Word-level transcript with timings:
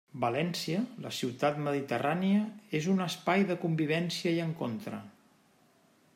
València, 0.21 0.77
la 1.03 1.11
ciutat 1.17 1.59
mediterrània, 1.67 2.39
és 2.81 2.89
un 2.95 3.05
espai 3.09 3.47
de 3.53 3.59
convivència 3.67 4.35
i 4.39 4.43
encontre. 4.51 5.05